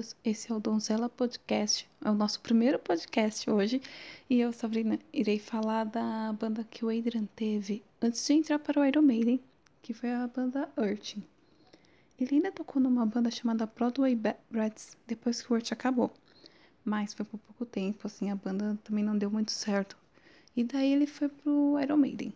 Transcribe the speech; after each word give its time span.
bem-vindos. 0.00 0.16
Esse 0.24 0.50
é 0.50 0.54
o 0.54 0.60
Donzela 0.60 1.08
Podcast. 1.08 1.88
É 2.04 2.10
o 2.10 2.14
nosso 2.14 2.40
primeiro 2.40 2.78
podcast 2.78 3.48
hoje. 3.50 3.82
E 4.28 4.40
eu, 4.40 4.52
Sabrina, 4.52 4.98
irei 5.12 5.38
falar 5.38 5.84
da 5.84 6.32
banda 6.32 6.64
que 6.64 6.84
o 6.84 6.88
Adrian 6.88 7.26
teve 7.36 7.82
antes 8.00 8.26
de 8.26 8.32
entrar 8.32 8.58
para 8.58 8.80
o 8.80 8.84
Iron 8.84 9.02
Maiden, 9.02 9.40
que 9.82 9.92
foi 9.92 10.10
a 10.10 10.26
banda 10.26 10.68
Urchin. 10.76 11.22
Ele 12.18 12.36
ainda 12.36 12.52
tocou 12.52 12.82
numa 12.82 13.04
banda 13.06 13.30
chamada 13.30 13.66
Broadway 13.66 14.18
Rats 14.52 14.96
depois 15.06 15.42
que 15.42 15.52
o 15.52 15.56
Urch 15.56 15.72
acabou. 15.72 16.10
Mas 16.84 17.14
foi 17.14 17.24
por 17.26 17.38
pouco 17.38 17.66
tempo, 17.66 18.06
assim, 18.06 18.30
a 18.30 18.36
banda 18.36 18.78
também 18.82 19.04
não 19.04 19.16
deu 19.16 19.30
muito 19.30 19.52
certo. 19.52 19.96
E 20.56 20.64
daí 20.64 20.92
ele 20.92 21.06
foi 21.06 21.28
pro 21.28 21.78
Iron 21.80 21.96
Maiden. 21.96 22.32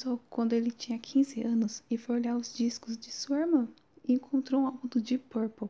Começou 0.00 0.20
quando 0.30 0.54
ele 0.54 0.70
tinha 0.70 0.98
15 0.98 1.42
anos 1.42 1.82
e 1.90 1.98
foi 1.98 2.16
olhar 2.16 2.34
os 2.34 2.54
discos 2.54 2.96
de 2.96 3.12
sua 3.12 3.40
irmã 3.40 3.68
e 4.08 4.14
encontrou 4.14 4.62
um 4.62 4.66
álbum 4.66 4.88
do 4.88 4.98
Deep 4.98 5.24
Purple. 5.28 5.68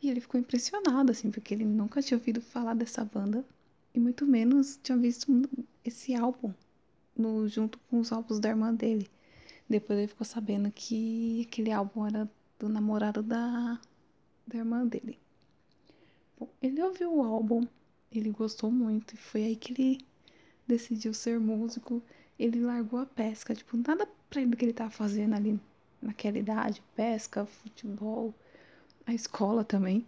E 0.00 0.08
ele 0.08 0.20
ficou 0.20 0.38
impressionado, 0.38 1.10
assim, 1.10 1.28
porque 1.28 1.54
ele 1.54 1.64
nunca 1.64 2.00
tinha 2.00 2.16
ouvido 2.16 2.40
falar 2.40 2.74
dessa 2.74 3.04
banda 3.04 3.44
e 3.92 3.98
muito 3.98 4.24
menos 4.24 4.78
tinha 4.80 4.96
visto 4.96 5.26
esse 5.84 6.14
álbum 6.14 6.54
no, 7.16 7.48
junto 7.48 7.80
com 7.90 7.98
os 7.98 8.12
álbuns 8.12 8.38
da 8.38 8.48
irmã 8.48 8.72
dele. 8.72 9.10
Depois 9.68 9.98
ele 9.98 10.08
ficou 10.08 10.24
sabendo 10.24 10.70
que 10.70 11.44
aquele 11.48 11.72
álbum 11.72 12.06
era 12.06 12.30
do 12.60 12.68
namorado 12.68 13.24
da, 13.24 13.80
da 14.46 14.56
irmã 14.56 14.86
dele. 14.86 15.18
Bom, 16.38 16.48
ele 16.62 16.80
ouviu 16.80 17.12
o 17.12 17.24
álbum, 17.24 17.66
ele 18.12 18.30
gostou 18.30 18.70
muito 18.70 19.14
e 19.14 19.18
foi 19.18 19.42
aí 19.42 19.56
que 19.56 19.72
ele 19.72 19.98
decidiu 20.64 21.12
ser 21.12 21.40
músico 21.40 22.00
ele 22.38 22.60
largou 22.60 23.00
a 23.00 23.06
pesca, 23.06 23.54
tipo, 23.54 23.76
nada 23.76 24.08
pra 24.30 24.40
ele 24.40 24.56
que 24.56 24.64
ele 24.64 24.72
tava 24.72 24.90
fazendo 24.90 25.34
ali 25.34 25.60
naquela 26.00 26.38
idade, 26.38 26.82
pesca, 26.94 27.44
futebol, 27.46 28.32
a 29.06 29.12
escola 29.12 29.64
também. 29.64 30.06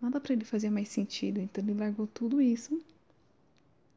Nada 0.00 0.20
pra 0.20 0.32
ele 0.32 0.44
fazia 0.44 0.70
mais 0.70 0.88
sentido, 0.88 1.40
então 1.40 1.62
ele 1.62 1.74
largou 1.74 2.06
tudo 2.06 2.40
isso 2.40 2.80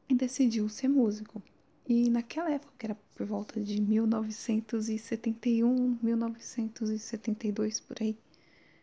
e 0.10 0.16
decidiu 0.16 0.68
ser 0.70 0.88
músico. 0.88 1.42
E 1.88 2.10
naquela 2.10 2.52
época, 2.52 2.74
que 2.78 2.86
era 2.86 2.98
por 3.16 3.26
volta 3.26 3.60
de 3.62 3.82
1971, 3.82 6.00
1972 6.02 7.80
por 7.80 7.98
aí, 8.02 8.18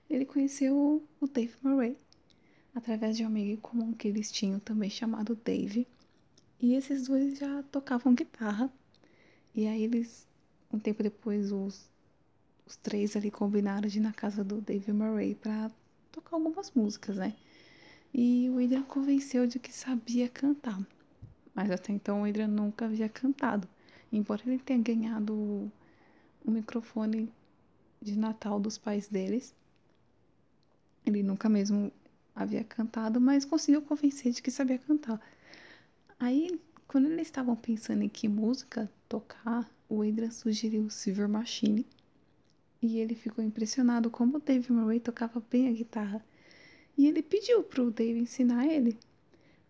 ele 0.09 0.25
conheceu 0.25 1.03
o 1.21 1.27
Dave 1.27 1.55
Murray 1.63 1.97
através 2.75 3.17
de 3.17 3.25
um 3.25 3.27
amigo 3.27 3.61
comum 3.61 3.93
que 3.93 4.09
eles 4.09 4.31
tinham 4.31 4.61
também 4.61 4.91
chamado 4.91 5.39
Dave. 5.45 5.87
E 6.63 6.75
esses 6.75 7.09
dois 7.09 7.39
já 7.41 7.65
tocavam 7.65 8.15
guitarra. 8.15 8.73
E 9.53 9.67
aí 9.67 9.83
eles, 9.83 10.29
um 10.73 10.79
tempo 10.79 11.03
depois, 11.03 11.51
os, 11.51 11.91
os 12.65 12.77
três 12.77 13.17
ali 13.17 13.33
combinaram 13.33 13.89
de 13.89 13.99
ir 13.99 14.01
na 14.01 14.13
casa 14.13 14.45
do 14.45 14.61
Dave 14.61 14.93
Murray 14.93 15.35
pra 15.35 15.73
tocar 16.13 16.37
algumas 16.37 16.71
músicas, 16.71 17.17
né? 17.17 17.35
E 18.15 18.49
o 18.49 18.63
Adrian 18.63 18.85
convenceu 18.85 19.45
de 19.45 19.59
que 19.59 19.73
sabia 19.73 20.29
cantar. 20.29 20.81
Mas 21.53 21.69
até 21.69 21.93
então 21.93 22.23
o 22.23 22.25
Adrian 22.25 22.47
nunca 22.47 22.85
havia 22.85 23.09
cantado. 23.09 23.69
Embora 24.13 24.43
ele 24.47 24.61
tenha 24.61 24.81
ganhado 24.81 25.35
o 26.45 26.51
microfone 26.51 27.29
de 28.01 28.17
Natal 28.17 28.61
dos 28.61 28.79
pais 28.79 29.09
deles, 29.09 29.53
ele 31.05 31.25
nunca 31.25 31.49
mesmo 31.49 31.91
havia 32.37 32.63
cantado, 32.63 33.21
mas 33.21 33.45
conseguiu 33.45 33.83
convencer 33.83 34.33
de 34.33 34.41
que 34.41 34.51
sabia 34.51 34.79
cantar. 34.79 35.21
Aí, 36.23 36.57
quando 36.87 37.09
eles 37.09 37.27
estavam 37.27 37.57
pensando 37.57 38.05
em 38.05 38.09
que 38.09 38.29
música 38.29 38.89
tocar, 39.09 39.69
o 39.89 40.03
Adrian 40.03 40.31
sugeriu 40.31 40.89
Silver 40.89 41.29
Machine. 41.29 41.85
E 42.81 42.99
ele 43.01 43.17
ficou 43.17 43.43
impressionado 43.43 44.09
como 44.09 44.37
o 44.37 44.41
Dave 44.41 44.71
Murray 44.71 45.01
tocava 45.01 45.43
bem 45.51 45.67
a 45.67 45.73
guitarra. 45.73 46.25
E 46.97 47.09
ele 47.09 47.25
pediu 47.25 47.65
pro 47.65 47.91
Dave 47.91 48.21
ensinar 48.21 48.69
ele. 48.69 48.97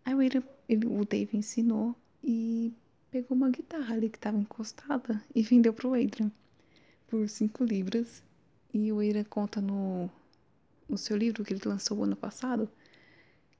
Aí 0.05 0.15
o, 0.15 0.21
Adrian, 0.21 0.43
ele, 0.69 0.87
o 0.89 1.07
Dave 1.07 1.39
ensinou 1.39 1.97
e 2.23 2.71
pegou 3.11 3.35
uma 3.35 3.49
guitarra 3.49 3.95
ali 3.95 4.11
que 4.11 4.19
estava 4.19 4.37
encostada 4.37 5.25
e 5.35 5.41
vendeu 5.43 5.73
pro 5.73 5.95
Adrian 5.95 6.31
por 7.07 7.27
5 7.31 7.65
libras. 7.65 8.23
E 8.75 8.93
o 8.93 8.99
Adrian 8.99 9.25
conta 9.25 9.59
no, 9.59 10.11
no 10.87 10.99
seu 10.99 11.17
livro 11.17 11.47
que 11.47 11.55
ele 11.55 11.63
lançou 11.65 12.05
ano 12.05 12.15
passado 12.15 12.69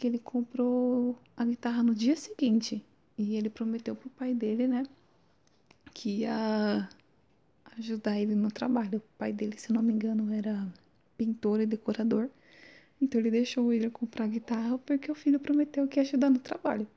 que 0.03 0.09
ele 0.09 0.19
comprou 0.19 1.17
a 1.37 1.45
guitarra 1.45 1.81
no 1.81 1.95
dia 1.95 2.17
seguinte. 2.17 2.85
E 3.17 3.37
ele 3.37 3.49
prometeu 3.49 3.95
pro 3.95 4.11
pai 4.11 4.35
dele, 4.35 4.67
né? 4.67 4.83
Que 5.95 6.23
ia 6.23 6.89
ajudar 7.79 8.19
ele 8.19 8.35
no 8.35 8.51
trabalho. 8.51 8.99
O 8.99 9.17
pai 9.17 9.33
dele, 9.33 9.57
se 9.57 9.73
não 9.73 9.81
me 9.81 9.93
engano, 9.93 10.35
era 10.35 10.67
pintor 11.17 11.61
e 11.61 11.67
decorador. 11.67 12.29
Então 13.01 13.21
ele 13.21 13.31
deixou 13.31 13.73
ele 13.73 13.89
comprar 13.91 14.25
a 14.25 14.29
guitarra 14.29 14.77
porque 14.79 15.09
o 15.09 15.15
filho 15.15 15.39
prometeu 15.39 15.87
que 15.87 16.01
ia 16.01 16.03
ajudar 16.03 16.31
no 16.31 16.41
trabalho. 16.41 16.89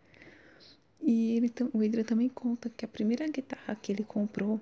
E 0.99 1.37
ele, 1.37 1.53
o 1.73 1.85
Adrian 1.85 2.03
também 2.03 2.27
conta 2.27 2.71
que 2.71 2.85
a 2.85 2.87
primeira 2.87 3.27
guitarra 3.27 3.75
que 3.75 3.91
ele 3.91 4.03
comprou 4.03 4.59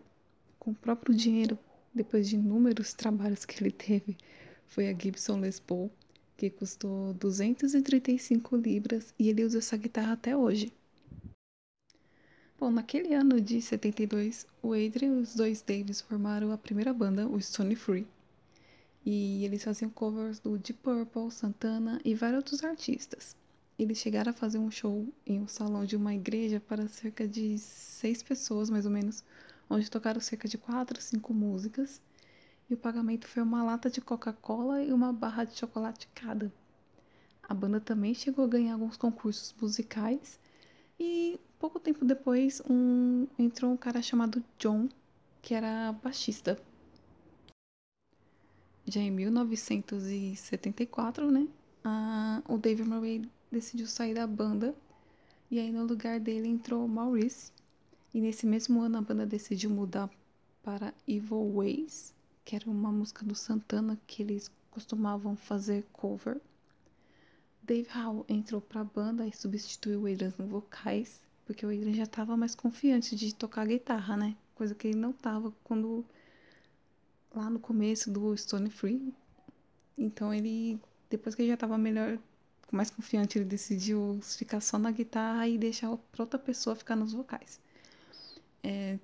com 0.60 0.72
o 0.72 0.75
próprio 0.75 1.16
dinheiro, 1.16 1.58
depois 1.94 2.28
de 2.28 2.36
inúmeros 2.36 2.92
trabalhos 2.92 3.46
que 3.46 3.64
ele 3.64 3.72
teve, 3.72 4.18
foi 4.68 4.90
a 4.90 4.94
Gibson 4.94 5.40
Les 5.40 5.62
Paul 5.62 5.90
que 6.36 6.50
custou 6.50 7.14
235 7.14 8.56
libras 8.56 9.14
e 9.18 9.30
ele 9.30 9.44
usa 9.44 9.60
essa 9.60 9.78
guitarra 9.78 10.14
até 10.14 10.36
hoje. 10.36 10.72
Bom, 12.60 12.72
naquele 12.72 13.14
ano 13.14 13.42
de 13.42 13.62
72, 13.62 14.48
o 14.62 14.74
Adrian 14.74 15.18
e 15.18 15.22
os 15.22 15.36
dois 15.36 15.62
Davis 15.62 16.02
formaram 16.02 16.52
a 16.52 16.58
primeira 16.58 16.94
banda, 16.94 17.28
o 17.28 17.42
Stone 17.42 17.76
Free. 17.76 18.08
E 19.06 19.44
eles 19.44 19.64
faziam 19.64 19.90
covers 19.90 20.40
do 20.40 20.58
Deep 20.58 20.80
Purple, 20.82 21.30
Santana 21.30 22.00
e 22.06 22.16
vários 22.16 22.38
outros 22.38 22.64
artistas. 22.64 23.36
Eles 23.78 23.98
chegaram 23.98 24.30
a 24.30 24.34
fazer 24.34 24.60
um 24.60 24.72
show 24.72 25.06
em 25.26 25.42
um 25.42 25.48
salão 25.48 25.84
de 25.84 25.96
uma 25.96 26.14
igreja 26.14 26.60
para 26.60 26.88
cerca 26.88 27.28
de 27.28 27.58
seis 27.58 28.24
pessoas, 28.24 28.70
mais 28.70 28.86
ou 28.86 28.92
menos, 28.92 29.24
onde 29.70 29.92
tocaram 29.92 30.22
cerca 30.22 30.48
de 30.48 30.57
quatro, 30.57 31.02
cinco 31.02 31.34
músicas 31.34 32.00
e 32.69 32.74
o 32.74 32.77
pagamento 32.77 33.27
foi 33.27 33.42
uma 33.44 33.63
lata 33.63 33.89
de 33.89 34.01
Coca-Cola 34.01 34.83
e 34.83 34.92
uma 34.94 35.12
barra 35.13 35.44
de 35.45 35.57
chocolate 35.57 36.07
cada. 36.13 36.51
A 37.44 37.54
banda 37.54 37.80
também 37.80 38.13
chegou 38.13 38.44
a 38.45 38.48
ganhar 38.48 38.74
alguns 38.74 38.98
concursos 38.98 39.54
musicais 39.62 40.39
e 41.00 41.39
pouco 41.60 41.80
tempo 41.80 42.04
depois 42.06 42.62
um, 42.69 43.27
entrou 43.38 43.71
um 43.71 43.77
cara 43.77 44.01
chamado 44.01 44.44
John, 44.57 44.88
que 45.42 45.54
era 45.54 45.92
baixista. 45.94 46.57
Já 48.86 49.01
em 49.01 49.12
1974, 49.12 51.30
né, 51.31 51.48
a- 51.83 52.42
o 52.48 52.57
David 52.57 52.88
Murray 52.88 53.30
decidiu 53.51 53.88
sair 53.88 54.13
da 54.13 54.25
banda 54.27 54.74
e 55.51 55.59
aí 55.59 55.71
no 55.71 55.86
lugar 55.86 56.19
dele 56.19 56.48
entrou 56.48 56.88
Maurice. 56.88 57.51
E 58.13 58.21
nesse 58.21 58.45
mesmo 58.45 58.81
ano 58.81 58.98
a 58.98 59.01
banda 59.01 59.25
decidiu 59.25 59.69
mudar 59.69 60.09
para 60.63 60.94
Evil 61.07 61.51
Ways, 61.56 62.13
que 62.45 62.56
era 62.56 62.69
uma 62.69 62.92
música 62.92 63.25
do 63.25 63.36
Santana 63.36 64.00
que 64.06 64.22
eles 64.22 64.51
costumavam 64.72 65.36
fazer 65.36 65.86
cover. 65.94 66.40
Dave 67.62 67.88
Howe 67.95 68.25
entrou 68.28 68.60
para 68.60 68.81
a 68.81 68.84
banda 68.84 69.25
e 69.25 69.34
substituiu 69.34 70.01
o 70.01 70.12
Adrian 70.12 70.34
no 70.38 70.48
vocais, 70.48 71.22
porque 71.45 71.66
o 71.66 71.69
Adrian 71.69 71.94
já 71.94 72.04
estava 72.04 72.36
mais 72.36 72.56
confiante 72.56 73.16
de 73.16 73.34
tocar 73.34 73.66
guitarra, 73.66 74.18
né? 74.18 74.36
Coisa 74.56 74.75
que 74.75 74.88
ele 74.88 74.98
não 74.98 75.12
estava 75.12 75.54
quando 75.63 76.06
lá 77.34 77.50
no 77.50 77.60
começo 77.60 78.12
do 78.12 78.36
Stone 78.36 78.69
Free. 78.69 79.13
Então 79.98 80.34
ele, 80.34 80.80
depois 81.10 81.36
que 81.36 81.42
ele 81.42 81.50
já 81.50 81.56
estava 81.56 81.78
melhor, 81.78 82.19
mais 82.72 82.90
confiante, 82.90 83.38
ele 83.38 83.45
decidiu 83.45 84.19
ficar 84.22 84.60
só 84.60 84.78
na 84.78 84.92
guitarra 84.92 85.48
e 85.48 85.57
deixar 85.57 85.90
outra 85.92 86.40
pessoa 86.40 86.75
ficar 86.75 86.95
nos 86.95 87.13
vocais. 87.13 87.60
É, 88.63 88.98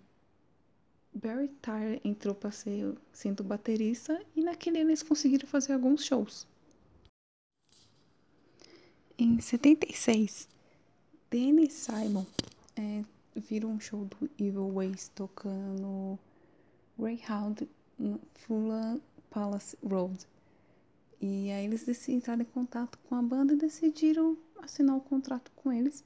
Barry 1.14 1.50
Tyler 1.62 2.00
entrou 2.04 2.36
para 2.36 2.52
ser 2.52 2.96
sendo 3.12 3.44
baterista 3.44 4.22
e 4.36 4.42
naquele 4.42 4.80
ano 4.80 4.92
eles 4.92 5.04
conseguiram 5.04 5.48
fazer 5.48 5.74
alguns 5.74 6.04
shows. 6.06 6.48
Em 9.18 9.42
76, 9.42 10.48
Danny 11.30 11.70
Simon 11.70 12.26
é, 12.76 13.04
um 13.66 13.80
show 13.80 14.06
do 14.06 14.30
Evil 14.38 14.72
Ways 14.72 15.12
tocando 15.14 16.18
Greyhound 16.98 17.68
no 17.98 18.20
Fulham 18.34 19.02
Palace 19.30 19.78
Road. 19.84 20.26
E 21.22 21.52
aí 21.52 21.66
eles 21.66 22.08
entraram 22.08 22.42
em 22.42 22.46
contato 22.46 22.98
com 23.08 23.16
a 23.16 23.22
banda 23.22 23.54
e 23.54 23.58
decidiram 23.58 24.38
assinar 24.62 24.96
o 24.96 25.00
um 25.00 25.02
contrato 25.02 25.52
com 25.56 25.72
eles. 25.72 26.04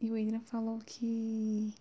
E 0.00 0.10
o 0.10 0.14
Adrian 0.14 0.40
falou 0.40 0.78
que 0.86 1.74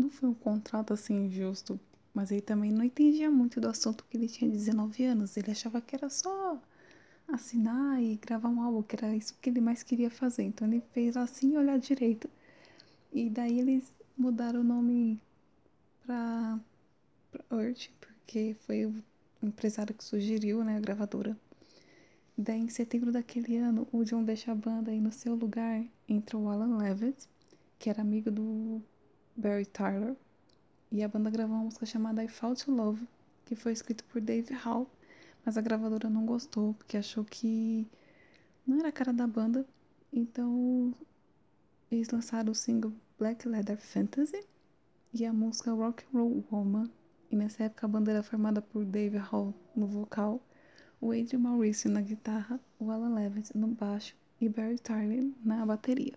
não 0.00 0.10
foi 0.10 0.28
um 0.28 0.34
contrato 0.34 0.92
assim 0.92 1.30
justo, 1.30 1.78
mas 2.14 2.30
ele 2.30 2.40
também 2.40 2.72
não 2.72 2.84
entendia 2.84 3.30
muito 3.30 3.60
do 3.60 3.68
assunto 3.68 4.04
que 4.08 4.16
ele 4.16 4.28
tinha 4.28 4.50
19 4.50 5.04
anos. 5.04 5.36
Ele 5.36 5.50
achava 5.50 5.80
que 5.80 5.94
era 5.94 6.08
só 6.08 6.60
assinar 7.28 8.02
e 8.02 8.16
gravar 8.16 8.48
um 8.48 8.62
álbum, 8.62 8.82
que 8.82 8.96
era 8.96 9.14
isso 9.14 9.36
que 9.40 9.50
ele 9.50 9.60
mais 9.60 9.82
queria 9.82 10.10
fazer. 10.10 10.42
Então 10.44 10.66
ele 10.66 10.82
fez 10.92 11.16
assim 11.16 11.56
olhar 11.56 11.78
direito. 11.78 12.28
E 13.12 13.28
daí 13.30 13.60
eles 13.60 13.94
mudaram 14.16 14.60
o 14.60 14.64
nome 14.64 15.22
pra, 16.04 16.58
pra 17.30 17.62
Earth, 17.62 17.90
porque 18.00 18.56
foi 18.66 18.86
o 18.86 18.94
empresário 19.42 19.94
que 19.94 20.04
sugeriu, 20.04 20.64
né, 20.64 20.76
a 20.76 20.80
gravadora. 20.80 21.36
Daí, 22.36 22.60
em 22.60 22.68
setembro 22.68 23.12
daquele 23.12 23.56
ano, 23.58 23.86
o 23.92 24.02
John 24.04 24.24
deixa 24.24 24.52
a 24.52 24.54
banda 24.54 24.92
e 24.92 25.00
no 25.00 25.12
seu 25.12 25.34
lugar 25.34 25.84
entra 26.08 26.38
o 26.38 26.48
Alan 26.48 26.78
Levitt, 26.78 27.28
que 27.78 27.90
era 27.90 28.00
amigo 28.00 28.30
do 28.30 28.82
Barry 29.40 29.64
Tyler. 29.64 30.14
E 30.92 31.02
a 31.02 31.08
banda 31.08 31.30
gravou 31.30 31.56
uma 31.56 31.64
música 31.64 31.86
chamada 31.86 32.22
I 32.22 32.28
Fall 32.28 32.54
to 32.54 32.70
Love, 32.70 33.08
que 33.46 33.56
foi 33.56 33.72
escrita 33.72 34.04
por 34.12 34.20
Dave 34.20 34.52
Hall, 34.54 34.88
mas 35.44 35.56
a 35.56 35.62
gravadora 35.62 36.10
não 36.10 36.26
gostou, 36.26 36.74
porque 36.74 36.96
achou 36.96 37.24
que 37.24 37.86
não 38.66 38.78
era 38.78 38.88
a 38.88 38.92
cara 38.92 39.12
da 39.12 39.26
banda. 39.26 39.66
Então, 40.12 40.94
eles 41.90 42.10
lançaram 42.10 42.52
o 42.52 42.54
single 42.54 42.92
Black 43.18 43.48
Leather 43.48 43.78
Fantasy 43.78 44.44
e 45.14 45.24
a 45.24 45.32
música 45.32 45.72
Rock 45.72 46.04
and 46.04 46.18
Roll 46.18 46.44
Woman. 46.50 46.90
E 47.30 47.36
nessa 47.36 47.64
época 47.64 47.86
a 47.86 47.88
banda 47.88 48.10
era 48.10 48.22
formada 48.22 48.60
por 48.60 48.84
Dave 48.84 49.16
Hall 49.16 49.54
no 49.74 49.86
vocal, 49.86 50.42
o 51.00 51.12
Adrian 51.12 51.38
Mauricio 51.38 51.90
na 51.90 52.02
guitarra, 52.02 52.60
o 52.78 52.90
Alan 52.90 53.14
Levitt 53.14 53.56
no 53.56 53.68
baixo 53.68 54.14
e 54.40 54.48
Barry 54.48 54.78
Tyler 54.78 55.30
na 55.42 55.64
bateria. 55.64 56.14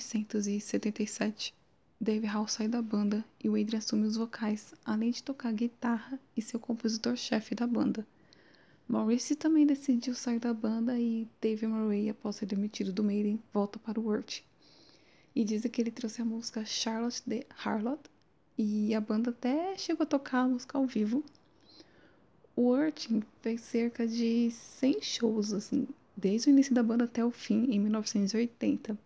1977, 0.00 1.54
Dave 2.00 2.26
Hall 2.26 2.48
sai 2.48 2.66
da 2.66 2.80
banda 2.80 3.22
e 3.42 3.48
o 3.48 3.54
Adrian 3.54 3.78
assume 3.78 4.06
os 4.06 4.16
vocais, 4.16 4.74
além 4.84 5.10
de 5.10 5.22
tocar 5.22 5.52
guitarra 5.52 6.18
e 6.34 6.40
ser 6.40 6.56
o 6.56 6.60
compositor-chefe 6.60 7.54
da 7.54 7.66
banda. 7.66 8.06
Maurice 8.88 9.36
também 9.36 9.66
decidiu 9.66 10.14
sair 10.14 10.38
da 10.38 10.54
banda 10.54 10.98
e 10.98 11.28
Dave 11.40 11.66
Murray, 11.66 12.08
após 12.08 12.36
ser 12.36 12.46
demitido 12.46 12.92
do 12.92 13.04
Maiden, 13.04 13.38
volta 13.52 13.78
para 13.78 14.00
o 14.00 14.04
Word. 14.04 14.42
E 15.36 15.44
dizem 15.44 15.70
que 15.70 15.80
ele 15.80 15.90
trouxe 15.90 16.22
a 16.22 16.24
música 16.24 16.64
Charlotte 16.64 17.22
the 17.22 17.46
Harlot 17.62 18.00
e 18.56 18.94
a 18.94 19.00
banda 19.00 19.30
até 19.30 19.76
chegou 19.76 20.04
a 20.04 20.06
tocar 20.06 20.40
a 20.40 20.48
música 20.48 20.78
ao 20.78 20.86
vivo. 20.86 21.22
O 22.56 22.62
Word 22.62 23.22
fez 23.42 23.60
cerca 23.60 24.06
de 24.06 24.50
100 24.50 25.02
shows, 25.02 25.52
assim, 25.52 25.86
desde 26.16 26.48
o 26.48 26.50
início 26.50 26.74
da 26.74 26.82
banda 26.82 27.04
até 27.04 27.24
o 27.24 27.30
fim, 27.30 27.66
em 27.70 27.78
1980. 27.78 28.98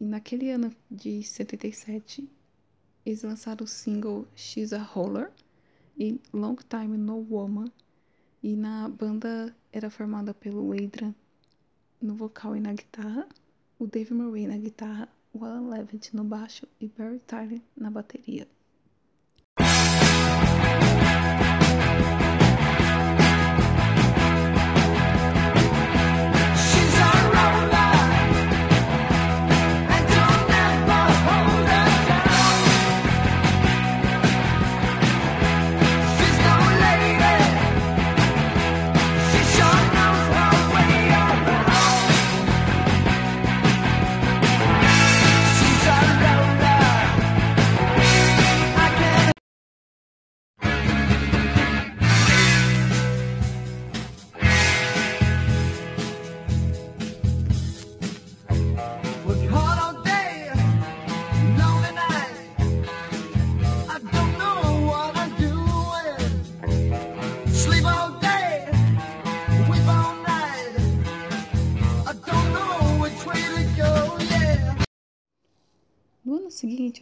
E 0.00 0.04
naquele 0.04 0.50
ano 0.50 0.74
de 0.90 1.22
77, 1.22 2.28
eles 3.04 3.22
lançaram 3.22 3.64
o 3.64 3.68
single 3.68 4.26
She's 4.34 4.72
a 4.72 4.82
Roller 4.82 5.30
e 5.96 6.20
Long 6.32 6.56
Time 6.56 6.96
No 6.96 7.26
Woman. 7.30 7.70
E 8.42 8.56
na 8.56 8.88
banda 8.88 9.54
era 9.72 9.88
formada 9.88 10.34
pelo 10.34 10.72
Adrian 10.72 11.14
no 12.00 12.14
vocal 12.14 12.54
e 12.54 12.60
na 12.60 12.72
guitarra, 12.72 13.26
o 13.78 13.86
Dave 13.86 14.12
Murray 14.12 14.46
na 14.46 14.58
guitarra, 14.58 15.08
o 15.32 15.44
Alan 15.44 15.70
Levitt 15.70 16.14
no 16.14 16.22
baixo 16.22 16.68
e 16.78 16.86
Barry 16.86 17.18
Tyler 17.20 17.60
na 17.74 17.90
bateria. 17.90 18.46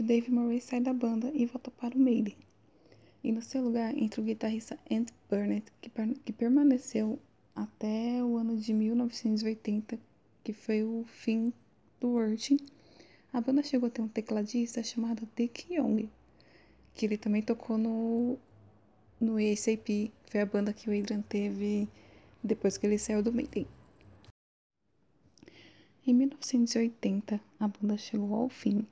O 0.01 0.05
Dave 0.05 0.31
Murray 0.31 0.61
sai 0.61 0.81
da 0.81 0.93
banda 0.93 1.31
e 1.35 1.45
volta 1.45 1.71
para 1.71 1.97
o 1.97 1.99
Maiden. 1.99 2.37
E 3.23 3.31
no 3.31 3.43
seu 3.43 3.63
lugar 3.63 3.97
entra 3.97 4.21
o 4.21 4.25
guitarrista 4.25 4.79
Ant 4.91 5.09
Burnett, 5.29 5.71
que, 5.81 5.91
que 6.25 6.33
permaneceu 6.33 7.19
até 7.55 8.23
o 8.25 8.37
ano 8.37 8.57
de 8.57 8.73
1980, 8.73 9.99
que 10.43 10.53
foi 10.53 10.83
o 10.83 11.05
fim 11.07 11.53
do 12.01 12.09
Urchin. 12.09 12.57
A 13.33 13.41
banda 13.41 13.63
chegou 13.63 13.89
a 13.89 13.91
ter 13.91 14.03
um 14.03 14.09
tecladista 14.09 14.83
chamado 14.83 15.29
Dick 15.37 15.73
Young, 15.73 16.09
que 16.95 17.07
ele 17.07 17.17
também 17.17 17.43
tocou 17.43 17.77
no, 17.77 18.39
no 19.21 19.37
ASAP. 19.37 20.13
Foi 20.27 20.41
a 20.41 20.47
banda 20.47 20.73
que 20.73 20.89
o 20.89 20.99
Adrian 20.99 21.23
teve 21.23 21.89
depois 22.43 22.77
que 22.77 22.87
ele 22.87 22.99
saiu 22.99 23.23
do 23.23 23.33
Maiden. 23.33 23.67
Em 26.07 26.13
1980, 26.13 27.41
a 27.61 27.69
banda 27.69 27.97
chegou 27.97 28.35
ao 28.35 28.49
fim 28.49 28.87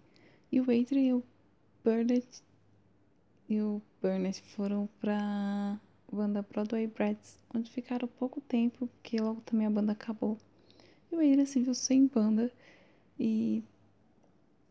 e 0.52 0.60
o 0.60 0.64
Adrian 0.64 1.00
e 1.00 1.12
o 1.14 1.22
Burnett, 1.84 2.42
e 3.48 3.60
o 3.60 3.80
Burnett 4.02 4.42
foram 4.42 4.88
para 5.00 5.78
banda 6.10 6.42
Broadway 6.42 6.86
Brats, 6.86 7.38
onde 7.54 7.70
ficaram 7.70 8.08
pouco 8.08 8.40
tempo, 8.40 8.86
porque 8.86 9.20
logo 9.20 9.40
também 9.42 9.66
a 9.66 9.70
banda 9.70 9.92
acabou. 9.92 10.36
E 11.10 11.14
o 11.14 11.18
Adrian 11.18 11.44
se 11.44 11.60
viu 11.60 11.74
sem 11.74 12.06
banda 12.06 12.52
e 13.18 13.62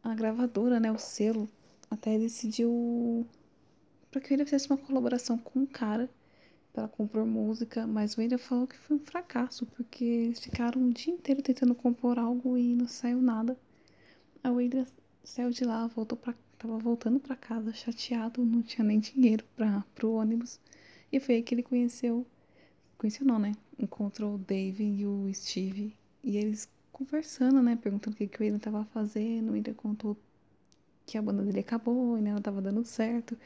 a 0.03 0.13
gravadora, 0.13 0.79
né, 0.79 0.91
o 0.91 0.97
selo, 0.97 1.47
até 1.89 2.17
decidiu 2.17 3.25
para 4.11 4.21
que 4.21 4.31
o 4.31 4.33
Adrian 4.33 4.45
fizesse 4.45 4.69
uma 4.69 4.77
colaboração 4.77 5.37
com 5.37 5.59
um 5.59 5.65
cara 5.65 6.09
para 6.73 6.87
compor 6.87 7.25
música, 7.25 7.85
mas 7.87 8.15
o 8.15 8.21
Wendell 8.21 8.39
falou 8.39 8.67
que 8.67 8.77
foi 8.77 8.97
um 8.97 8.99
fracasso, 8.99 9.65
porque 9.65 10.03
eles 10.03 10.39
ficaram 10.39 10.81
um 10.81 10.89
dia 10.89 11.13
inteiro 11.13 11.41
tentando 11.41 11.75
compor 11.75 12.17
algo 12.19 12.57
e 12.57 12.75
não 12.75 12.87
saiu 12.87 13.21
nada. 13.21 13.57
A 14.43 14.51
Wendell 14.51 14.85
saiu 15.23 15.49
de 15.49 15.63
lá, 15.63 15.87
voltou 15.87 16.17
para 16.17 16.33
tava 16.59 16.77
voltando 16.77 17.19
para 17.19 17.35
casa 17.37 17.73
chateado, 17.73 18.45
não 18.45 18.61
tinha 18.61 18.83
nem 18.83 18.99
dinheiro 18.99 19.45
para 19.55 19.83
pro 19.95 20.11
ônibus. 20.11 20.59
E 21.11 21.19
foi 21.19 21.35
aí 21.35 21.43
que 21.43 21.55
ele 21.55 21.63
conheceu, 21.63 22.27
conheceu 22.97 23.25
não, 23.25 23.39
né? 23.39 23.53
Encontrou 23.77 24.35
o 24.35 24.37
Dave 24.37 24.83
e 24.83 25.05
o 25.07 25.33
Steve 25.33 25.95
e 26.23 26.37
eles 26.37 26.69
conversando, 26.91 27.61
né, 27.61 27.77
perguntando 27.77 28.13
o 28.13 28.17
que, 28.17 28.27
que 28.27 28.41
o 28.41 28.43
Wendell 28.43 28.59
tava 28.59 28.83
fazendo, 28.85 29.53
Wendell 29.53 29.73
contou 29.73 30.17
que 31.05 31.17
a 31.17 31.21
banda 31.21 31.43
dele 31.43 31.61
acabou 31.61 32.17
e 32.17 32.21
não 32.21 32.41
tava 32.41 32.61
dando 32.61 32.83
certo. 32.83 33.37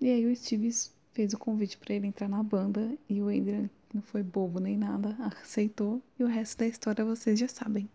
E 0.00 0.08
aí 0.08 0.26
o 0.26 0.34
Steve 0.34 0.70
fez 1.12 1.34
o 1.34 1.38
convite 1.38 1.76
para 1.76 1.94
ele 1.94 2.06
entrar 2.06 2.28
na 2.28 2.42
banda 2.42 2.96
e 3.08 3.20
o 3.20 3.28
Adrian 3.28 3.68
não 3.92 4.02
foi 4.02 4.22
bobo 4.22 4.58
nem 4.58 4.76
nada, 4.76 5.16
aceitou 5.42 6.02
e 6.18 6.24
o 6.24 6.26
resto 6.26 6.58
da 6.58 6.66
história 6.66 7.04
vocês 7.04 7.38
já 7.38 7.48
sabem. 7.48 7.88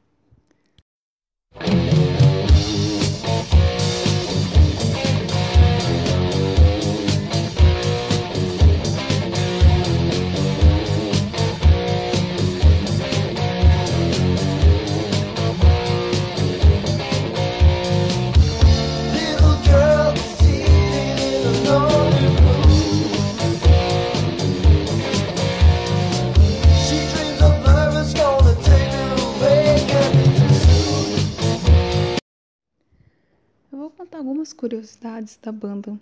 Algumas 34.12 34.54
curiosidades 34.54 35.38
da 35.42 35.52
banda. 35.52 36.00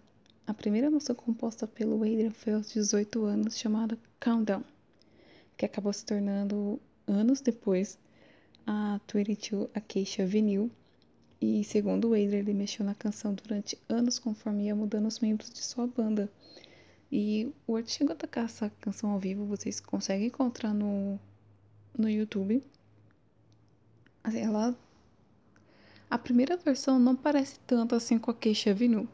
A 0.48 0.53
primeira 0.53 0.89
música 0.89 1.13
composta 1.13 1.67
pelo 1.67 1.98
Adrian 2.03 2.31
foi 2.31 2.53
aos 2.53 2.72
18 2.72 3.24
anos, 3.24 3.58
chamada 3.58 3.98
Countdown, 4.20 4.63
que 5.55 5.65
acabou 5.65 5.93
se 5.93 6.05
tornando, 6.05 6.79
anos 7.08 7.41
depois, 7.41 7.98
a 8.65 9.00
22 9.13 9.70
Acacia 9.74 10.25
Vinyl. 10.25 10.70
E 11.39 11.63
segundo 11.63 12.10
o 12.10 12.13
Adrian, 12.13 12.39
ele 12.39 12.53
mexeu 12.53 12.86
na 12.86 12.96
canção 12.96 13.34
durante 13.34 13.77
anos 13.88 14.20
conforme 14.20 14.65
ia 14.65 14.75
mudando 14.75 15.08
os 15.08 15.20
membros 15.20 15.50
de 15.50 15.63
sua 15.63 15.88
banda. 15.88 16.29
E 17.12 17.51
o 17.67 17.75
Art 17.75 17.88
chegou 17.88 18.13
a 18.13 18.15
tocar 18.15 18.46
essa 18.46 18.70
canção 18.81 19.12
ao 19.12 19.20
vivo, 19.20 19.46
vocês 19.46 19.79
conseguem 19.79 20.27
encontrar 20.27 20.74
no, 20.74 21.20
no 21.98 22.10
YouTube. 22.10 22.63
Ela 24.24 24.75
a 26.12 26.18
primeira 26.18 26.58
versão 26.58 27.00
não 27.00 27.15
parece 27.15 27.58
tanto 27.62 27.96
assim 27.96 28.20
com 28.20 28.30
a 28.30 28.34
queixa 28.34 28.74
vinil, 28.74 29.08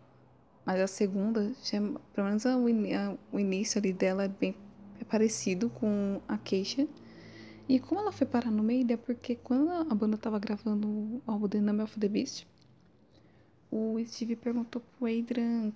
mas 0.65 0.81
a 0.81 0.87
segunda, 0.87 1.53
já, 1.63 1.79
pelo 2.11 2.27
menos 2.27 2.43
a, 2.43 2.55
a, 2.55 3.17
o 3.31 3.39
início 3.39 3.77
ali 3.77 3.93
dela 3.93 4.23
é 4.23 4.27
bem 4.27 4.55
é 4.99 5.03
parecido 5.03 5.69
com 5.69 6.19
a 6.27 6.39
queixa. 6.39 6.87
E 7.69 7.79
como 7.79 8.01
ela 8.01 8.11
foi 8.11 8.25
parar 8.25 8.49
no 8.49 8.63
meio, 8.63 8.91
é 8.91 8.97
porque 8.97 9.35
quando 9.35 9.69
a 9.69 9.93
banda 9.93 10.17
tava 10.17 10.39
gravando 10.39 10.87
o 10.87 11.21
álbum 11.27 11.47
The 11.47 11.61
Number 11.61 11.85
of 11.85 11.99
the 11.99 12.07
Beast, 12.07 12.47
o 13.69 14.03
Steve 14.03 14.35
perguntou 14.35 14.81
pro 14.81 15.05
Adrian 15.05 15.71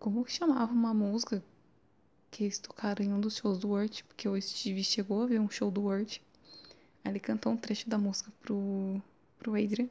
como 0.00 0.24
que 0.24 0.32
chamava 0.32 0.72
uma 0.72 0.92
música 0.92 1.40
que 2.32 2.44
eles 2.44 2.58
tocaram 2.58 3.04
em 3.04 3.12
um 3.12 3.20
dos 3.20 3.36
shows 3.36 3.58
do 3.58 3.68
Word, 3.68 4.02
porque 4.04 4.28
o 4.28 4.40
Steve 4.40 4.82
chegou 4.82 5.22
a 5.22 5.26
ver 5.26 5.40
um 5.40 5.48
show 5.48 5.70
do 5.70 5.82
Word. 5.82 6.20
Aí 7.04 7.12
ele 7.12 7.20
cantou 7.20 7.52
um 7.52 7.56
trecho 7.56 7.88
da 7.88 7.98
música 7.98 8.32
pro, 8.42 9.00
pro 9.38 9.54
Adrian. 9.54 9.88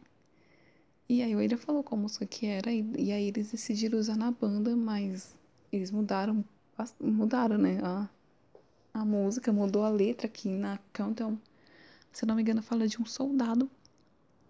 E 1.12 1.22
aí 1.22 1.36
o 1.36 1.40
Adrian 1.44 1.58
falou 1.58 1.84
qual 1.84 2.00
música 2.00 2.26
que 2.26 2.46
era, 2.46 2.72
e, 2.72 2.90
e, 2.98 3.12
aí 3.12 3.28
eles 3.28 3.52
decidiram 3.52 4.00
usar 4.00 4.16
na 4.16 4.32
banda, 4.32 4.74
mas 4.78 5.36
eles 5.70 5.92
mudaram, 5.92 6.42
mudaram, 7.02 7.58
né? 7.58 7.80
A, 7.84 8.08
a 8.94 9.04
música, 9.04 9.52
mudou 9.52 9.84
a 9.84 9.90
letra 9.90 10.28
aqui 10.28 10.48
na 10.48 10.80
Countdown. 10.94 11.38
Se 12.14 12.26
não 12.26 12.34
me 12.34 12.42
engano, 12.42 12.62
fala 12.62 12.88
de 12.88 13.02
um 13.02 13.06
soldado. 13.06 13.70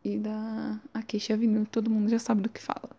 E 0.06 0.20
da 0.20 0.80
queixa 1.08 1.36
vinil, 1.36 1.66
todo 1.66 1.90
mundo 1.90 2.08
já 2.10 2.20
sabe 2.20 2.44
do 2.44 2.50
que 2.50 2.62
fala. 2.62 2.92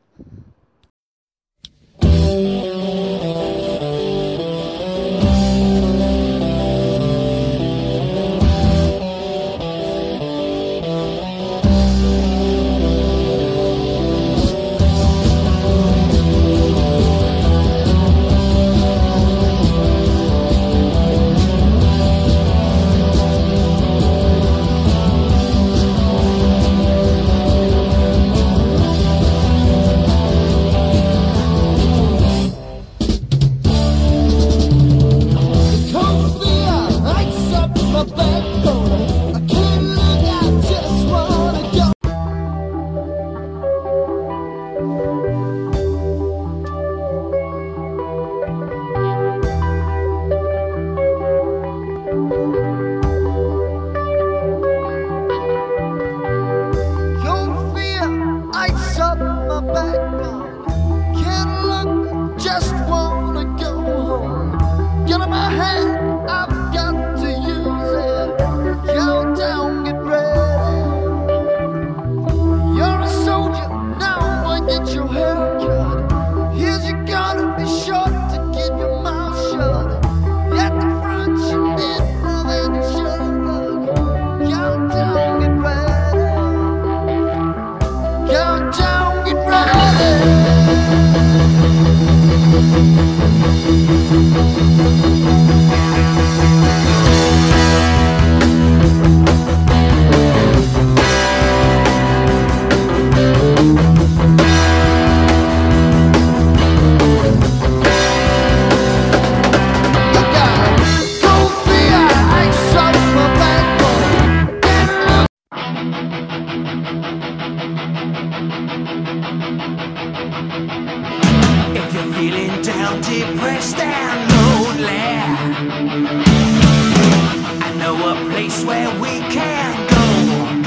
I 126.05 127.75
know 127.79 127.95
a 128.11 128.15
place 128.29 128.65
where 128.65 128.91
we 128.99 129.21
can 129.31 129.77
go. 129.87 130.03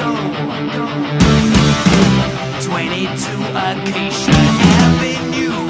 Go, 0.02 0.12
go. 0.76 0.86
22 2.62 3.44
Acacia 3.54 4.32
Avenue. 4.86 5.66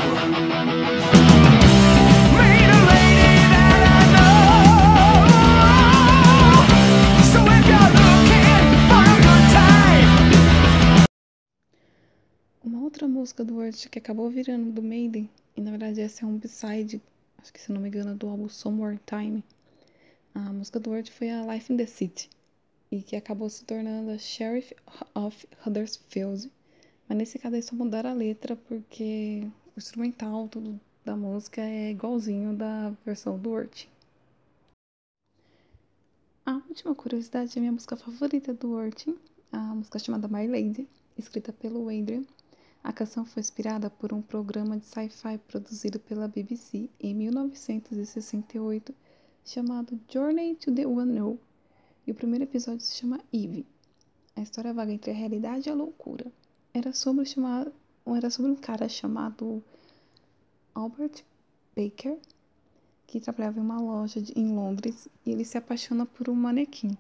Uma 12.64 12.82
outra 12.84 13.08
música 13.08 13.44
do 13.44 13.56
Word 13.56 13.90
que 13.90 13.98
acabou 13.98 14.30
virando 14.30 14.72
do 14.72 14.84
Maiden, 14.84 15.28
e 15.58 15.62
na 15.62 15.72
verdade 15.72 16.02
essa 16.02 16.24
é 16.24 16.28
um 16.28 16.38
b-side, 16.38 17.02
acho 17.40 17.52
que 17.52 17.60
se 17.60 17.72
não 17.72 17.82
me 17.82 17.88
engano, 17.88 18.12
é 18.12 18.14
do 18.14 18.28
álbum 18.28 18.48
Somewhere 18.48 19.00
Time. 19.08 19.44
A 20.38 20.52
música 20.52 20.82
do 20.82 20.90
Word 20.90 21.10
foi 21.14 21.30
a 21.30 21.46
Life 21.46 21.72
in 21.72 21.78
the 21.78 21.86
City, 21.86 22.30
e 22.92 23.02
que 23.02 23.16
acabou 23.16 23.50
se 23.50 23.64
tornando 23.64 24.12
a 24.12 24.18
Sheriff 24.18 24.76
of 25.16 25.48
Huddersfield. 25.66 26.52
Mas 27.08 27.18
nesse 27.18 27.40
caso 27.40 27.56
aí 27.56 27.64
só 27.64 27.74
mudaram 27.74 28.10
a 28.10 28.14
letra 28.14 28.54
porque 28.54 29.48
o 29.74 29.80
instrumental 29.80 30.50
tudo 30.50 30.78
da 31.06 31.16
música 31.16 31.62
é 31.62 31.92
igualzinho 31.92 32.54
da 32.54 32.90
versão 33.06 33.40
do 33.40 33.50
Word. 33.50 33.90
A 36.46 36.56
última 36.68 36.94
curiosidade 36.94 37.58
é 37.58 37.62
minha 37.62 37.72
música 37.72 37.96
favorita 37.96 38.54
do 38.54 38.72
Word, 38.72 39.16
a 39.54 39.58
música 39.58 40.00
chamada 40.00 40.28
My 40.28 40.48
Lady, 40.48 40.86
escrita 41.18 41.54
pelo 41.54 41.88
Adrian. 41.88 42.26
A 42.84 42.92
canção 42.92 43.26
foi 43.26 43.40
inspirada 43.40 43.90
por 43.90 44.12
um 44.12 44.22
programa 44.22 44.78
de 44.78 44.86
sci-fi 44.86 45.38
produzido 45.48 45.98
pela 45.98 46.28
BBC 46.28 46.90
em 47.00 47.16
1968 47.16 48.94
chamado 49.46 50.00
Journey 50.10 50.56
to 50.56 50.74
the 50.74 50.86
Unknown, 50.86 51.38
e 52.06 52.12
o 52.12 52.16
primeiro 52.16 52.44
episódio 52.44 52.82
se 52.82 52.96
chama 52.96 53.22
Eve. 53.32 53.66
A 54.36 54.42
história 54.42 54.74
vaga 54.74 54.92
entre 54.92 55.12
a 55.12 55.14
realidade 55.14 55.70
e 55.70 55.72
a 55.72 55.76
loucura. 55.76 56.26
Era 56.74 56.92
sobre, 56.92 57.24
era 58.18 58.30
sobre 58.30 58.52
um 58.52 58.56
cara 58.56 58.90
chamado 58.90 59.64
Albert 60.74 61.24
Baker, 61.76 62.18
que 63.08 63.20
trabalhava 63.20 63.60
em 63.60 63.64
uma 63.64 63.80
loja 63.80 64.22
de, 64.22 64.34
em 64.38 64.54
Londres 64.54 65.08
e 65.26 65.32
ele 65.32 65.46
se 65.46 65.58
apaixona 65.58 66.06
por 66.06 66.28
um 66.30 66.36
manequim. 66.36 66.98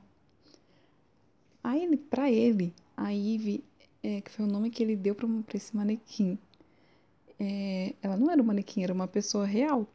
Aí, 1.64 1.98
pra 1.98 2.32
ele, 2.32 2.74
a 2.96 3.14
Eve 3.14 3.64
é, 4.06 4.22
que 4.22 4.30
foi 4.30 4.46
o 4.46 4.48
nome 4.48 4.70
que 4.70 4.84
ele 4.84 4.96
deu 4.96 5.16
para 5.16 5.28
esse 5.56 5.75
manequim. 5.75 6.38
É, 7.40 7.96
ela 8.03 8.16
não 8.16 8.29
era 8.29 8.42
um 8.42 8.46
manequim, 8.46 8.84
era 8.84 8.94
uma 8.94 9.08
pessoa 9.08 9.46
real. 9.46 9.88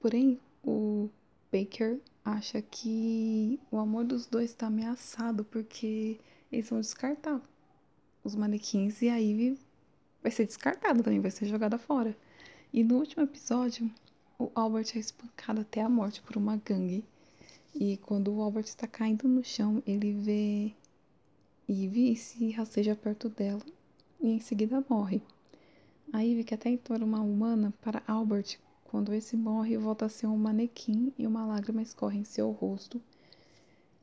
Porém, 0.00 0.38
o 0.68 1.10
Baker 1.50 1.98
acha 2.24 2.60
que 2.60 3.58
o 3.70 3.78
amor 3.78 4.04
dos 4.04 4.26
dois 4.26 4.50
está 4.50 4.66
ameaçado 4.66 5.44
porque 5.44 6.20
eles 6.52 6.68
vão 6.68 6.80
descartar 6.80 7.40
os 8.22 8.34
manequins 8.34 9.00
e 9.00 9.08
a 9.08 9.16
Ivy 9.16 9.58
vai 10.22 10.30
ser 10.30 10.44
descartada 10.44 11.02
também, 11.02 11.20
vai 11.20 11.30
ser 11.30 11.46
jogada 11.46 11.78
fora. 11.78 12.14
E 12.70 12.84
no 12.84 12.96
último 12.98 13.22
episódio, 13.22 13.90
o 14.38 14.50
Albert 14.54 14.92
é 14.94 14.98
espancado 14.98 15.62
até 15.62 15.80
a 15.80 15.88
morte 15.88 16.20
por 16.20 16.36
uma 16.36 16.56
gangue. 16.56 17.02
E 17.74 17.96
quando 17.98 18.30
o 18.34 18.42
Albert 18.42 18.64
está 18.64 18.86
caindo 18.86 19.26
no 19.26 19.42
chão, 19.42 19.82
ele 19.86 20.12
vê 20.12 20.72
Eve 21.66 22.14
se 22.16 22.50
rasteja 22.50 22.94
perto 22.94 23.28
dela 23.30 23.62
e 24.20 24.28
em 24.28 24.40
seguida 24.40 24.84
morre. 24.88 25.22
A 26.12 26.24
Eve, 26.24 26.44
que 26.44 26.54
até 26.54 26.68
então 26.70 26.94
era 26.94 27.04
uma 27.04 27.20
humana, 27.20 27.72
para 27.80 28.02
Albert, 28.06 28.58
quando 28.88 29.14
esse 29.14 29.36
morre, 29.36 29.76
volta 29.76 30.06
a 30.06 30.08
ser 30.08 30.26
um 30.26 30.36
manequim 30.36 31.12
e 31.18 31.26
uma 31.26 31.46
lágrima 31.46 31.82
escorre 31.82 32.18
em 32.18 32.24
seu 32.24 32.50
rosto. 32.50 33.00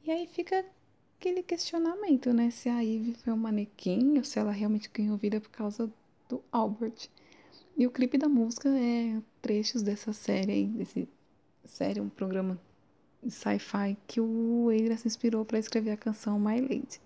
E 0.03 0.11
aí 0.11 0.27
fica 0.27 0.63
aquele 1.19 1.41
questionamento, 1.41 2.31
né? 2.31 2.51
Se 2.51 2.69
a 2.69 2.83
Eve 2.83 3.15
foi 3.15 3.33
um 3.33 3.37
manequim 3.37 4.17
ou 4.17 4.23
se 4.23 4.39
ela 4.39 4.51
realmente 4.51 4.89
ganhou 4.93 5.17
vida 5.17 5.41
por 5.41 5.49
causa 5.49 5.91
do 6.29 6.41
Albert. 6.51 7.09
E 7.75 7.85
o 7.87 7.91
clipe 7.91 8.17
da 8.17 8.29
música 8.29 8.69
é 8.69 9.21
trechos 9.41 9.81
dessa 9.81 10.13
série 10.13 10.67
desse 10.67 11.09
série, 11.65 11.99
um 11.99 12.09
programa 12.09 12.59
de 13.23 13.31
sci-fi 13.31 13.97
que 14.07 14.21
o 14.21 14.69
Adrian 14.69 14.97
se 14.97 15.07
inspirou 15.07 15.43
para 15.43 15.57
escrever 15.57 15.91
a 15.91 15.97
canção 15.97 16.39
My 16.39 16.61
Lady. 16.61 17.01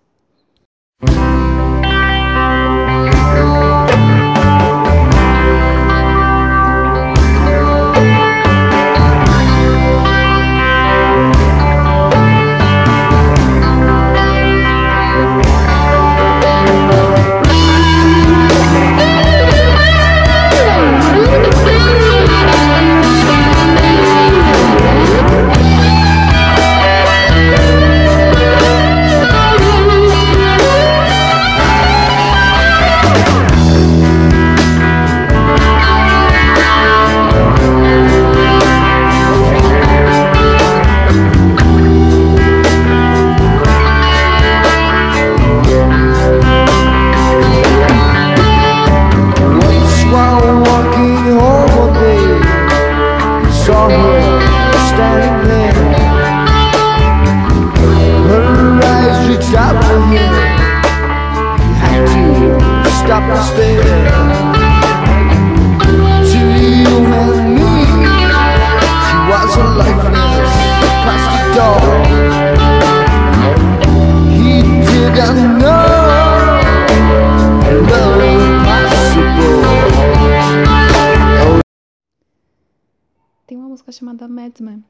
Música 83.89 83.91
chamada 83.91 84.27
Madman. 84.27 84.83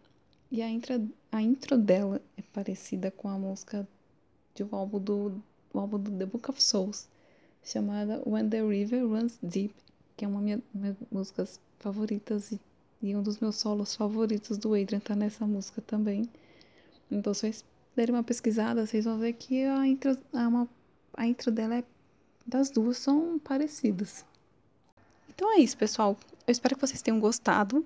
E 0.52 0.62
a 0.62 0.70
intro, 0.70 1.10
a 1.32 1.42
intro 1.42 1.78
dela 1.78 2.22
é 2.38 2.42
parecida 2.54 3.10
com 3.12 3.30
a 3.30 3.38
música 3.38 3.88
de 4.54 4.64
um 4.64 4.76
álbum 4.76 5.00
do, 5.00 5.30
do 5.72 5.80
álbum 5.80 6.00
do 6.00 6.12
The 6.12 6.26
Book 6.26 6.50
of 6.50 6.62
Souls, 6.62 7.08
chamada 7.64 8.22
When 8.26 8.50
the 8.50 8.62
River 8.62 9.08
Runs 9.08 9.38
Deep, 9.42 9.74
que 10.18 10.26
é 10.26 10.28
uma 10.28 10.42
minha, 10.42 10.62
minhas 10.74 10.98
músicas 11.12 11.60
favoritas 11.80 12.52
e, 12.52 12.60
e 13.02 13.16
um 13.16 13.24
dos 13.24 13.40
meus 13.40 13.56
solos 13.56 13.96
favoritos 13.96 14.58
do 14.58 14.74
Adrian 14.74 15.00
tá 15.00 15.16
nessa 15.16 15.46
música 15.46 15.82
também. 15.82 16.30
Então, 17.10 17.34
se 17.34 17.42
vocês 17.42 17.66
derem 17.96 18.14
uma 18.14 18.24
pesquisada, 18.24 18.86
vocês 18.86 19.06
vão 19.06 19.18
ver 19.18 19.34
que 19.34 19.64
a 19.64 19.88
intro, 19.88 20.18
a, 20.34 20.48
uma, 20.48 20.68
a 21.14 21.26
intro 21.26 21.52
dela 21.52 21.76
é 21.78 21.84
das 22.46 22.70
duas 22.70 22.98
são 22.98 23.40
parecidas. 23.40 24.26
Então 25.30 25.54
é 25.54 25.60
isso, 25.60 25.78
pessoal. 25.78 26.18
Eu 26.46 26.52
espero 26.52 26.76
que 26.76 26.82
vocês 26.82 27.02
tenham 27.02 27.20
gostado 27.20 27.86